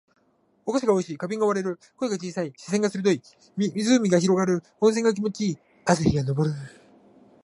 [0.65, 1.17] お菓子が美味しい。
[1.19, 1.79] 花瓶が割れる。
[1.95, 2.51] 声が小さい。
[2.57, 3.21] 視線が鋭い。
[3.55, 4.63] 湖が広がる。
[4.79, 5.57] 温泉が気持ち良い。
[5.85, 6.51] 朝日が昇る。